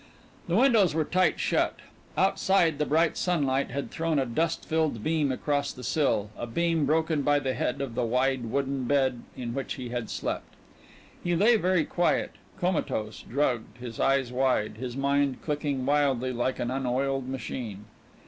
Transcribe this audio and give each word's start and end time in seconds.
The 0.47 0.55
windows 0.55 0.95
were 0.95 1.05
tight 1.05 1.39
shut. 1.39 1.75
Outside 2.17 2.79
the 2.79 2.87
bright 2.87 3.15
sunlight 3.17 3.69
had 3.69 3.91
thrown 3.91 4.17
a 4.17 4.25
dust 4.25 4.65
filled 4.67 5.03
beam 5.03 5.31
across 5.31 5.71
the 5.71 5.83
sill 5.83 6.31
a 6.35 6.47
beam 6.47 6.87
broken 6.87 7.21
by 7.21 7.37
the 7.37 7.53
head 7.53 7.81
of 7.81 7.93
the 7.93 8.03
wide 8.03 8.45
wooden 8.45 8.85
bed 8.85 9.21
in 9.37 9.53
which 9.53 9.75
he 9.75 9.89
had 9.89 10.09
slept. 10.09 10.55
He 11.23 11.35
lay 11.35 11.55
very 11.55 11.85
quiet 11.85 12.31
comatose, 12.59 13.21
drugged, 13.21 13.77
his 13.77 13.99
eyes 13.99 14.31
wide, 14.31 14.77
his 14.77 14.97
mind 14.97 15.43
clicking 15.43 15.85
wildly 15.85 16.33
like 16.33 16.57
an 16.57 16.71
unoiled 16.71 17.29
machine. 17.29 17.85